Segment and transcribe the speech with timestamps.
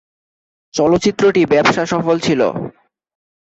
[0.73, 2.47] চলচ্চিত্রটি ব্যবসাসফল ছিলো।